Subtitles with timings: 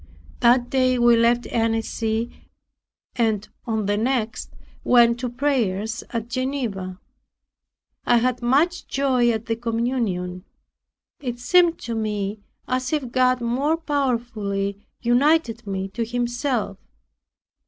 [0.39, 2.47] That day we left Annecy,
[3.15, 4.49] and on the next
[4.83, 6.99] went to prayers at Geneva.
[8.03, 10.43] I had much joy at the communion.
[11.19, 16.79] It seemed to me as if God more powerfully united me to Himself.